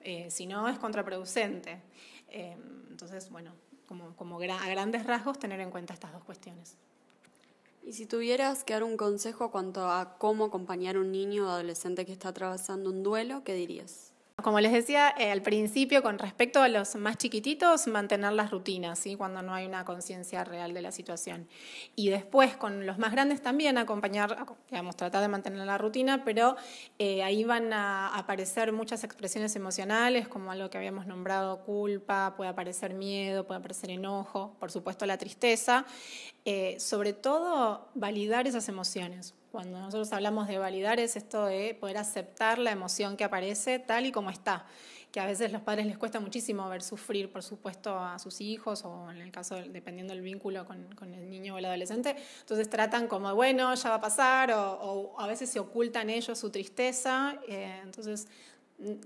Eh, 0.00 0.30
si 0.30 0.46
no, 0.46 0.66
es 0.68 0.78
contraproducente. 0.78 1.80
Eh, 2.28 2.56
entonces, 2.90 3.30
bueno, 3.30 3.52
como, 3.86 4.16
como 4.16 4.40
a 4.40 4.68
grandes 4.68 5.04
rasgos, 5.04 5.38
tener 5.38 5.60
en 5.60 5.70
cuenta 5.70 5.92
estas 5.92 6.12
dos 6.12 6.24
cuestiones. 6.24 6.76
Y 7.84 7.92
si 7.92 8.06
tuvieras 8.06 8.64
que 8.64 8.72
dar 8.72 8.84
un 8.84 8.96
consejo 8.96 9.50
cuanto 9.50 9.90
a 9.90 10.16
cómo 10.16 10.46
acompañar 10.46 10.96
a 10.96 11.00
un 11.00 11.12
niño 11.12 11.46
o 11.46 11.50
adolescente 11.50 12.06
que 12.06 12.12
está 12.12 12.28
atravesando 12.28 12.90
un 12.90 13.02
duelo, 13.02 13.42
¿qué 13.44 13.54
dirías? 13.54 14.11
Como 14.42 14.58
les 14.58 14.72
decía 14.72 15.14
eh, 15.16 15.30
al 15.30 15.40
principio, 15.42 16.02
con 16.02 16.18
respecto 16.18 16.60
a 16.60 16.68
los 16.68 16.96
más 16.96 17.16
chiquititos, 17.16 17.86
mantener 17.86 18.32
las 18.32 18.50
rutinas, 18.50 18.98
¿sí? 18.98 19.14
cuando 19.14 19.40
no 19.40 19.54
hay 19.54 19.66
una 19.66 19.84
conciencia 19.84 20.42
real 20.42 20.74
de 20.74 20.82
la 20.82 20.90
situación. 20.90 21.48
Y 21.94 22.10
después, 22.10 22.56
con 22.56 22.84
los 22.84 22.98
más 22.98 23.12
grandes 23.12 23.40
también, 23.40 23.78
acompañar, 23.78 24.36
digamos, 24.68 24.96
tratar 24.96 25.22
de 25.22 25.28
mantener 25.28 25.64
la 25.64 25.78
rutina, 25.78 26.24
pero 26.24 26.56
eh, 26.98 27.22
ahí 27.22 27.44
van 27.44 27.72
a 27.72 28.16
aparecer 28.16 28.72
muchas 28.72 29.04
expresiones 29.04 29.54
emocionales, 29.54 30.26
como 30.26 30.50
algo 30.50 30.70
que 30.70 30.78
habíamos 30.78 31.06
nombrado 31.06 31.62
culpa, 31.64 32.34
puede 32.36 32.50
aparecer 32.50 32.94
miedo, 32.94 33.46
puede 33.46 33.60
aparecer 33.60 33.90
enojo, 33.90 34.56
por 34.58 34.72
supuesto 34.72 35.06
la 35.06 35.18
tristeza. 35.18 35.86
Eh, 36.44 36.80
sobre 36.80 37.12
todo, 37.12 37.88
validar 37.94 38.48
esas 38.48 38.68
emociones 38.68 39.34
cuando 39.52 39.78
nosotros 39.78 40.10
hablamos 40.14 40.48
de 40.48 40.56
validar 40.56 40.98
es 40.98 41.14
esto 41.14 41.44
de 41.44 41.76
poder 41.78 41.98
aceptar 41.98 42.58
la 42.58 42.72
emoción 42.72 43.18
que 43.18 43.24
aparece 43.24 43.78
tal 43.78 44.06
y 44.06 44.10
como 44.10 44.30
está, 44.30 44.64
que 45.12 45.20
a 45.20 45.26
veces 45.26 45.52
los 45.52 45.60
padres 45.60 45.84
les 45.84 45.98
cuesta 45.98 46.20
muchísimo 46.20 46.66
ver 46.70 46.82
sufrir, 46.82 47.30
por 47.30 47.42
supuesto, 47.42 47.98
a 47.98 48.18
sus 48.18 48.40
hijos 48.40 48.82
o 48.86 49.10
en 49.10 49.18
el 49.18 49.30
caso, 49.30 49.56
dependiendo 49.56 50.14
del 50.14 50.22
vínculo 50.22 50.66
con, 50.66 51.14
el 51.14 51.28
niño 51.28 51.54
o 51.54 51.58
el 51.58 51.66
adolescente, 51.66 52.16
entonces 52.40 52.70
tratan 52.70 53.06
como, 53.08 53.34
bueno, 53.34 53.74
ya 53.74 53.90
va 53.90 53.96
a 53.96 54.00
pasar 54.00 54.52
o, 54.52 55.14
a 55.18 55.26
veces 55.26 55.50
se 55.50 55.60
ocultan 55.60 56.08
ellos 56.08 56.38
su 56.38 56.48
tristeza, 56.48 57.36
eh, 57.46 57.78
entonces 57.82 58.26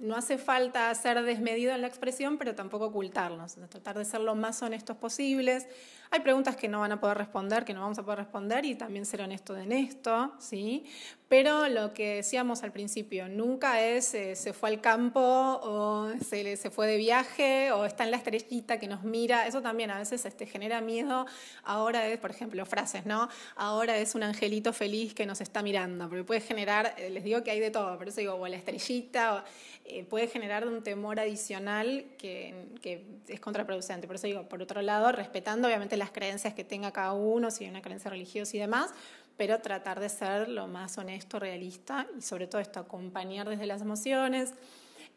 no 0.01 0.17
hace 0.17 0.39
falta 0.39 0.95
ser 0.95 1.23
desmedido 1.23 1.75
en 1.75 1.83
la 1.83 1.89
expresión, 1.89 2.39
pero 2.39 2.55
tampoco 2.55 2.87
ocultarnos, 2.87 3.57
tratar 3.69 3.99
de 3.99 4.05
ser 4.05 4.21
lo 4.21 4.35
más 4.35 4.63
honestos 4.63 4.97
posibles. 4.97 5.67
Hay 6.11 6.21
preguntas 6.21 6.57
que 6.57 6.69
no 6.69 6.81
van 6.81 6.93
a 6.93 7.01
poder 7.01 7.19
responder, 7.19 7.65
que 7.65 7.75
no 7.75 7.81
vamos 7.81 7.99
a 7.99 8.03
poder 8.03 8.21
responder 8.21 8.65
y 8.65 8.75
también 8.75 9.05
ser 9.07 9.23
honesto 9.23 9.57
en 9.57 9.73
esto, 9.73 10.33
¿sí? 10.39 10.85
Pero 11.29 11.69
lo 11.69 11.93
que 11.93 12.17
decíamos 12.17 12.63
al 12.63 12.71
principio, 12.71 13.29
nunca 13.29 13.83
es 13.83 14.15
eh, 14.15 14.37
se 14.37 14.53
fue 14.53 14.69
al 14.69 14.81
campo 14.81 15.21
o 15.21 16.09
se, 16.25 16.57
fue 16.71 16.87
de 16.87 16.97
viaje 16.97 17.73
o 17.73 17.85
está 17.85 18.05
en 18.05 18.13
la 18.13 18.17
estrellita 18.19 18.79
que 18.79 18.87
nos 18.87 19.03
mira. 19.03 19.45
Eso 19.49 19.61
también 19.61 19.91
a 19.91 19.99
veces 19.99 20.25
este, 20.25 20.47
genera 20.47 20.81
miedo. 20.81 21.27
Ahora 21.65 22.07
es, 22.07 22.19
por 22.19 22.31
ejemplo, 22.31 22.65
frases, 22.65 23.07
¿no? 23.07 23.29
Ahora 23.57 23.99
es 23.99 24.15
un 24.15 24.23
angelito 24.23 24.73
feliz 24.73 25.15
que 25.15 25.27
nos 25.27 25.41
está 25.41 25.63
mirando, 25.63 26.09
porque 26.09 26.23
puede 26.23 26.41
generar, 26.41 26.95
eh, 26.97 27.11
les 27.11 27.25
digo 27.25 27.43
que 27.43 27.51
hay 27.51 27.59
de 27.59 27.73
todo, 27.73 27.99
pero 27.99 28.11
eso 28.11 28.21
digo, 28.21 28.35
o 28.35 28.47
la 28.47 28.57
estrellita, 28.57 29.45
eh, 29.85 30.05
puede 30.05 30.29
generar 30.29 30.67
un 30.67 30.83
temor 30.85 31.19
adicional 31.19 32.05
que 32.19 32.55
es 33.27 33.41
contraproducente. 33.41 34.07
Por 34.07 34.15
eso 34.15 34.29
digo, 34.29 34.49
por 34.49 34.63
otro 34.63 34.81
lado, 34.81 35.11
respetando 35.11 35.67
obviamente 35.67 35.96
las 35.97 36.11
creencias 36.11 36.55
que 36.55 36.65
tenga 36.65 36.93
cada 36.93 37.13
uno, 37.13 37.51
si 37.51 37.65
hay 37.65 37.71
una 37.71 37.83
creencia 37.83 38.11
religiosa 38.11 38.57
y 38.57 38.61
demás, 38.61 38.91
pero 39.37 39.61
tratar 39.61 40.01
de 40.01 40.09
ser 40.09 40.49
lo 40.49 40.67
más 40.67 40.97
honesto, 40.99 41.39
realista 41.39 42.07
y 42.19 42.23
sobre 42.23 42.47
todo 42.47 42.61
esto, 42.61 42.81
acompañar 42.81 43.49
desde 43.49 43.67
las 43.67 43.83
emociones, 43.83 44.55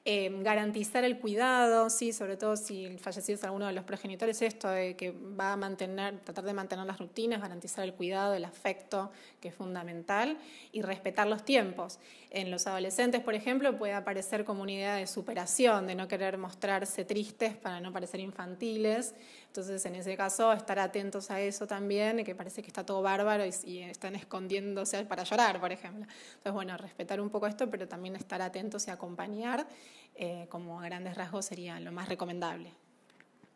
Em, 0.06 0.44
garantizar 0.44 1.04
el 1.04 1.20
cuidado, 1.20 1.90
sí, 1.90 2.14
sobre 2.14 2.38
todo 2.38 2.56
si 2.56 2.86
el 2.86 3.00
fallecido 3.00 3.38
es 3.38 3.44
alguno 3.44 3.68
de 3.68 3.74
los 3.74 3.84
progenitores, 3.84 4.42
esto 4.42 4.70
de 4.70 4.96
que 4.96 5.12
va 5.12 5.54
a 5.54 5.58
mantener, 5.58 6.20
tratar 6.22 6.46
de 6.46 6.54
mantener 6.54 6.86
las 6.86 6.98
rutinas, 6.98 7.42
garantizar 7.42 7.84
el 7.84 7.94
cuidado, 7.94 8.34
el 8.34 8.46
afecto, 8.46 9.12
que 9.42 9.50
es 9.50 9.56
fundamental, 9.56 10.38
y 10.72 10.82
respetar 10.82 11.28
los 11.28 11.44
tiempos. 11.44 12.00
En 12.30 12.50
los 12.50 12.66
adolescentes, 12.66 13.22
por 13.22 13.36
ejemplo, 13.36 13.78
puede 13.78 13.94
aparecer 13.94 14.46
como 14.46 14.64
una 14.64 14.72
idea 14.72 14.96
de 14.96 15.06
superación, 15.06 15.86
de 15.86 15.96
no 15.96 16.08
querer 16.08 16.38
mostrarse 16.38 17.04
tristes 17.04 17.58
para 17.58 17.82
no 17.82 17.92
parecer 17.92 18.22
infantiles. 18.22 19.14
Entonces, 19.50 19.84
en 19.88 19.96
ese 19.96 20.16
caso, 20.16 20.54
estar 20.54 20.78
atentos 20.78 21.32
a 21.32 21.42
eso 21.42 21.66
también, 21.66 22.24
que 22.24 22.36
parece 22.36 22.62
que 22.62 22.68
está 22.68 22.86
todo 22.86 23.02
bárbaro 23.02 23.44
y, 23.46 23.80
están 23.80 24.16
escondiéndose 24.16 25.04
para 25.06 25.24
llorar, 25.24 25.60
por 25.60 25.72
ejemplo. 25.72 26.04
Entonces, 26.04 26.54
bueno, 26.54 26.78
respetar 26.78 27.20
un 27.20 27.32
poco 27.32 27.48
esto, 27.48 27.68
pero 27.68 27.88
también 27.88 28.16
estar 28.16 28.44
atentos 28.44 28.88
y 28.88 28.92
acompañar, 28.92 29.68
eh, 30.14 30.46
como 30.50 30.80
a 30.80 30.86
grandes 30.86 31.16
rasgos 31.18 31.48
sería 31.48 31.80
lo 31.80 31.92
más 31.92 32.08
recomendable. 32.08 32.74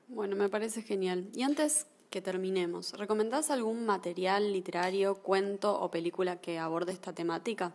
Bueno, 0.08 0.36
me 0.36 0.50
parece 0.50 0.82
genial. 0.82 1.30
Y 1.36 1.44
antes 1.44 1.86
que 2.14 2.22
terminemos, 2.22 2.94
¿recomendás 2.94 3.50
algún 3.50 3.88
material 3.88 4.54
literario, 4.54 5.16
cuento 5.16 5.82
o 5.82 5.90
película 5.90 6.40
que 6.40 6.60
aborde 6.60 6.92
esta 6.92 7.12
temática? 7.12 7.74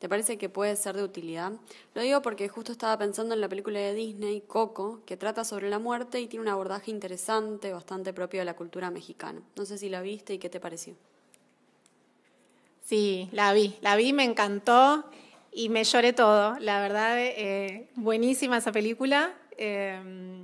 ¿Te 0.00 0.08
parece 0.08 0.38
que 0.38 0.48
puede 0.48 0.74
ser 0.74 0.96
de 0.96 1.04
utilidad? 1.04 1.52
Lo 1.94 2.02
digo 2.02 2.20
porque 2.20 2.48
justo 2.48 2.72
estaba 2.72 2.98
pensando 2.98 3.32
en 3.36 3.40
la 3.40 3.48
película 3.48 3.78
de 3.78 3.94
Disney, 3.94 4.40
Coco, 4.40 5.02
que 5.06 5.16
trata 5.16 5.44
sobre 5.44 5.70
la 5.70 5.78
muerte 5.78 6.20
y 6.20 6.26
tiene 6.26 6.42
un 6.42 6.48
abordaje 6.48 6.90
interesante, 6.90 7.72
bastante 7.72 8.12
propio 8.12 8.40
de 8.40 8.46
la 8.46 8.56
cultura 8.56 8.90
mexicana. 8.90 9.40
No 9.54 9.64
sé 9.64 9.78
si 9.78 9.88
la 9.88 10.02
viste 10.02 10.34
y 10.34 10.38
qué 10.38 10.50
te 10.50 10.58
pareció. 10.58 10.96
Sí, 12.84 13.28
la 13.30 13.52
vi, 13.52 13.76
la 13.82 13.94
vi, 13.94 14.12
me 14.12 14.24
encantó 14.24 15.04
y 15.52 15.68
me 15.68 15.84
lloré 15.84 16.12
todo. 16.12 16.58
La 16.58 16.80
verdad, 16.80 17.20
eh, 17.20 17.88
buenísima 17.94 18.56
esa 18.56 18.72
película. 18.72 19.32
Eh, 19.56 20.42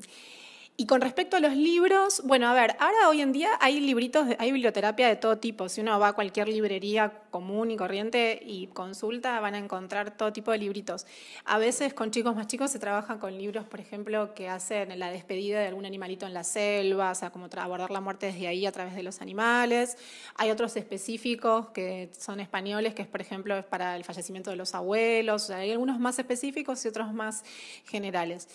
y 0.82 0.86
con 0.86 1.00
respecto 1.00 1.36
a 1.36 1.40
los 1.40 1.54
libros, 1.54 2.22
bueno, 2.24 2.48
a 2.48 2.54
ver, 2.54 2.74
ahora 2.80 3.08
hoy 3.08 3.20
en 3.20 3.30
día 3.30 3.50
hay 3.60 3.78
libritos, 3.78 4.26
hay 4.40 4.50
biblioterapia 4.50 5.06
de 5.06 5.14
todo 5.14 5.38
tipo. 5.38 5.68
Si 5.68 5.80
uno 5.80 5.96
va 6.00 6.08
a 6.08 6.12
cualquier 6.12 6.48
librería 6.48 7.20
común 7.30 7.70
y 7.70 7.76
corriente 7.76 8.42
y 8.44 8.66
consulta, 8.66 9.38
van 9.38 9.54
a 9.54 9.58
encontrar 9.58 10.16
todo 10.16 10.32
tipo 10.32 10.50
de 10.50 10.58
libritos. 10.58 11.06
A 11.44 11.58
veces 11.58 11.94
con 11.94 12.10
chicos 12.10 12.34
más 12.34 12.48
chicos 12.48 12.72
se 12.72 12.80
trabaja 12.80 13.20
con 13.20 13.38
libros, 13.38 13.64
por 13.64 13.78
ejemplo, 13.78 14.34
que 14.34 14.48
hacen 14.48 14.98
la 14.98 15.12
despedida 15.12 15.60
de 15.60 15.68
algún 15.68 15.86
animalito 15.86 16.26
en 16.26 16.34
la 16.34 16.42
selva, 16.42 17.12
o 17.12 17.14
sea, 17.14 17.30
como 17.30 17.48
abordar 17.58 17.92
la 17.92 18.00
muerte 18.00 18.26
desde 18.26 18.48
ahí 18.48 18.66
a 18.66 18.72
través 18.72 18.96
de 18.96 19.04
los 19.04 19.20
animales. 19.20 19.96
Hay 20.34 20.50
otros 20.50 20.76
específicos 20.76 21.68
que 21.68 22.10
son 22.18 22.40
españoles, 22.40 22.92
que 22.92 23.02
es, 23.02 23.08
por 23.08 23.20
ejemplo, 23.20 23.64
para 23.70 23.94
el 23.94 24.02
fallecimiento 24.02 24.50
de 24.50 24.56
los 24.56 24.74
abuelos. 24.74 25.44
O 25.44 25.46
sea, 25.46 25.58
hay 25.58 25.70
algunos 25.70 26.00
más 26.00 26.18
específicos 26.18 26.84
y 26.84 26.88
otros 26.88 27.14
más 27.14 27.44
generales. 27.84 28.48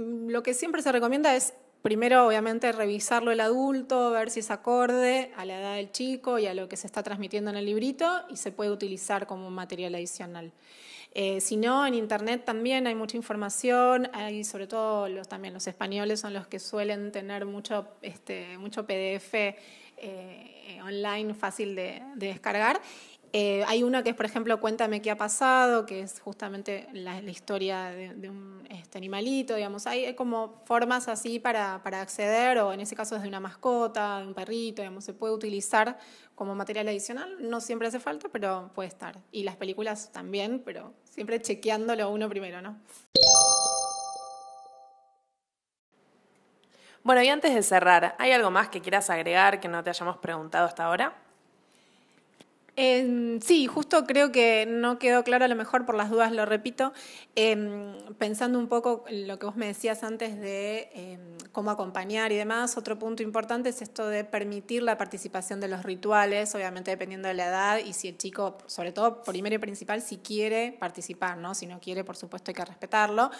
Mm, 0.00 0.30
lo 0.30 0.42
que 0.42 0.54
siempre 0.54 0.80
se 0.82 0.92
recomienda 0.92 1.36
es 1.36 1.52
primero, 1.82 2.26
obviamente, 2.26 2.72
revisarlo 2.72 3.32
el 3.32 3.40
adulto, 3.40 4.10
ver 4.10 4.30
si 4.30 4.40
es 4.40 4.50
acorde 4.50 5.30
a 5.36 5.44
la 5.44 5.60
edad 5.60 5.76
del 5.76 5.92
chico 5.92 6.38
y 6.38 6.46
a 6.46 6.54
lo 6.54 6.68
que 6.68 6.76
se 6.76 6.86
está 6.86 7.02
transmitiendo 7.02 7.50
en 7.50 7.56
el 7.56 7.66
librito 7.66 8.22
y 8.30 8.36
se 8.36 8.50
puede 8.50 8.70
utilizar 8.70 9.26
como 9.26 9.50
material 9.50 9.94
adicional. 9.94 10.52
Eh, 11.12 11.40
si 11.40 11.56
no, 11.56 11.86
en 11.86 11.94
Internet 11.94 12.44
también 12.44 12.86
hay 12.86 12.94
mucha 12.94 13.16
información, 13.16 14.08
hay 14.14 14.44
sobre 14.44 14.66
todo 14.66 15.08
los, 15.08 15.28
también 15.28 15.52
los 15.52 15.66
españoles 15.66 16.20
son 16.20 16.32
los 16.32 16.46
que 16.46 16.60
suelen 16.60 17.10
tener 17.12 17.46
mucho, 17.46 17.88
este, 18.00 18.56
mucho 18.58 18.86
PDF 18.86 19.34
eh, 19.34 20.80
online 20.82 21.34
fácil 21.34 21.74
de, 21.74 22.00
de 22.14 22.28
descargar 22.28 22.80
Eh, 23.32 23.64
hay 23.68 23.84
una 23.84 24.02
que 24.02 24.10
es, 24.10 24.16
por 24.16 24.26
ejemplo, 24.26 24.58
Cuéntame 24.60 25.00
qué 25.00 25.10
ha 25.10 25.16
pasado, 25.16 25.86
que 25.86 26.00
es 26.00 26.20
justamente 26.20 26.88
la, 26.92 27.20
historia 27.20 27.84
de, 27.84 28.28
un 28.28 28.66
este, 28.70 28.98
animalito, 28.98 29.54
digamos. 29.54 29.86
Hay 29.86 30.14
como 30.14 30.60
formas 30.64 31.06
así 31.06 31.38
para, 31.38 31.76
acceder, 31.76 32.58
o 32.58 32.72
en 32.72 32.80
ese 32.80 32.96
caso 32.96 33.14
es 33.14 33.22
de 33.22 33.28
una 33.28 33.38
mascota, 33.38 34.18
de 34.18 34.26
un 34.26 34.34
perrito, 34.34 34.82
digamos, 34.82 35.04
se 35.04 35.14
puede 35.14 35.32
utilizar 35.32 35.96
como 36.34 36.56
material 36.56 36.88
adicional. 36.88 37.36
No 37.38 37.60
siempre 37.60 37.86
hace 37.86 38.00
falta, 38.00 38.28
pero 38.32 38.72
puede 38.74 38.88
estar. 38.88 39.16
Y 39.30 39.44
las 39.44 39.54
películas 39.56 40.10
también, 40.10 40.62
pero 40.64 40.92
siempre 41.04 41.40
chequeándolo 41.40 42.10
uno 42.10 42.28
primero, 42.28 42.60
¿no? 42.60 42.78
Bueno, 47.04 47.22
y 47.22 47.28
antes 47.28 47.54
de 47.54 47.62
cerrar, 47.62 48.16
¿hay 48.18 48.32
algo 48.32 48.50
más 48.50 48.68
que 48.68 48.80
quieras 48.82 49.08
agregar 49.08 49.60
que 49.60 49.68
no 49.68 49.82
te 49.84 49.90
hayamos 49.90 50.18
preguntado 50.18 50.66
hasta 50.66 50.84
ahora? 50.84 51.29
Sí, 52.76 53.66
justo 53.66 54.04
creo 54.06 54.32
que 54.32 54.66
no 54.66 54.98
quedó 54.98 55.24
claro, 55.24 55.44
a 55.44 55.48
lo 55.48 55.56
mejor 55.56 55.86
por 55.86 55.94
las 55.94 56.10
dudas 56.10 56.32
lo 56.32 56.46
repito, 56.46 56.92
em, 57.34 57.94
pensando 58.18 58.58
un 58.58 58.68
poco 58.68 59.04
en 59.08 59.28
lo 59.28 59.38
que 59.38 59.46
vos 59.46 59.56
me 59.56 59.66
decías 59.66 60.02
antes 60.02 60.40
de 60.40 60.90
em, 60.94 61.20
cómo 61.52 61.70
acompañar 61.70 62.32
y 62.32 62.36
demás, 62.36 62.76
otro 62.76 62.98
punto 62.98 63.22
importante 63.22 63.68
es 63.68 63.82
esto 63.82 64.08
de 64.08 64.24
permitir 64.24 64.82
la 64.82 64.96
participación 64.96 65.60
de 65.60 65.68
los 65.68 65.82
rituales, 65.82 66.54
obviamente 66.54 66.90
dependiendo 66.90 67.28
de 67.28 67.34
la 67.34 67.46
edad 67.46 67.78
y 67.78 67.92
si 67.92 68.08
el 68.08 68.16
chico, 68.16 68.58
sobre 68.66 68.92
todo 68.92 69.22
primero 69.22 69.56
y 69.56 69.58
principal, 69.58 70.02
si 70.02 70.18
quiere 70.18 70.76
participar, 70.78 71.36
¿no? 71.36 71.54
Si 71.54 71.66
no 71.66 71.80
quiere, 71.80 72.04
por 72.04 72.16
supuesto 72.16 72.50
hay 72.50 72.54
que 72.54 72.64
respetarlo, 72.64 73.30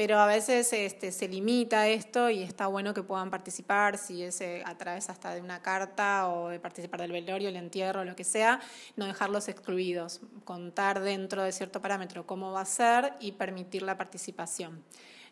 pero 0.00 0.18
a 0.18 0.24
veces 0.24 0.72
este, 0.72 1.12
se 1.12 1.28
limita 1.28 1.86
esto 1.86 2.30
y 2.30 2.42
está 2.42 2.68
bueno 2.68 2.94
que 2.94 3.02
puedan 3.02 3.28
participar, 3.28 3.98
si 3.98 4.22
es 4.22 4.40
eh, 4.40 4.62
a 4.64 4.74
través 4.78 5.10
hasta 5.10 5.34
de 5.34 5.42
una 5.42 5.60
carta 5.60 6.30
o 6.30 6.48
de 6.48 6.58
participar 6.58 7.02
del 7.02 7.12
velorio, 7.12 7.50
el 7.50 7.56
entierro, 7.56 8.02
lo 8.02 8.16
que 8.16 8.24
sea, 8.24 8.62
no 8.96 9.04
dejarlos 9.04 9.48
excluidos, 9.48 10.22
contar 10.44 11.00
dentro 11.00 11.42
de 11.42 11.52
cierto 11.52 11.82
parámetro 11.82 12.26
cómo 12.26 12.50
va 12.50 12.62
a 12.62 12.64
ser 12.64 13.12
y 13.20 13.32
permitir 13.32 13.82
la 13.82 13.98
participación. 13.98 14.82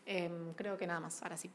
Em, 0.04 0.52
creo 0.52 0.76
que 0.76 0.86
nada 0.86 1.00
más, 1.00 1.22
ahora 1.22 1.38
sí. 1.38 1.50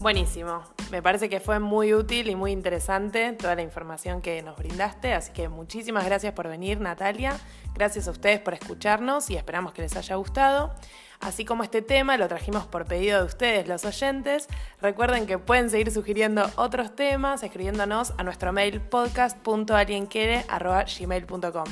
Buenísimo. 0.00 0.64
Me 0.92 1.02
parece 1.02 1.28
que 1.30 1.40
fue 1.40 1.58
muy 1.58 1.94
útil 1.94 2.28
y 2.28 2.36
muy 2.36 2.52
interesante 2.52 3.32
toda 3.32 3.54
la 3.54 3.62
información 3.62 4.20
que 4.20 4.42
nos 4.42 4.58
brindaste, 4.58 5.14
así 5.14 5.32
que 5.32 5.48
muchísimas 5.48 6.04
gracias 6.04 6.34
por 6.34 6.48
venir, 6.48 6.82
Natalia. 6.82 7.34
Gracias 7.74 8.08
a 8.08 8.10
ustedes 8.10 8.40
por 8.40 8.52
escucharnos 8.52 9.30
y 9.30 9.36
esperamos 9.36 9.72
que 9.72 9.80
les 9.80 9.96
haya 9.96 10.16
gustado. 10.16 10.74
Así 11.18 11.46
como 11.46 11.62
este 11.62 11.80
tema 11.80 12.18
lo 12.18 12.28
trajimos 12.28 12.66
por 12.66 12.84
pedido 12.84 13.20
de 13.20 13.24
ustedes, 13.24 13.68
los 13.68 13.86
oyentes, 13.86 14.48
recuerden 14.82 15.26
que 15.26 15.38
pueden 15.38 15.70
seguir 15.70 15.90
sugiriendo 15.90 16.44
otros 16.56 16.94
temas 16.94 17.42
escribiéndonos 17.42 18.12
a 18.18 18.22
nuestro 18.22 18.52
mail 18.52 18.82
podcast.alienquiere.gmail.com. 18.82 21.64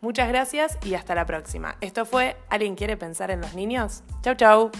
Muchas 0.00 0.28
gracias 0.28 0.78
y 0.84 0.94
hasta 0.94 1.16
la 1.16 1.26
próxima. 1.26 1.78
Esto 1.80 2.06
fue 2.06 2.36
¿Alguien 2.48 2.76
quiere 2.76 2.96
pensar 2.96 3.32
en 3.32 3.40
los 3.40 3.54
niños? 3.54 4.04
Chau, 4.22 4.36
chau. 4.36 4.70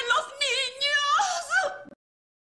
en 0.00 0.08
los 0.08 0.45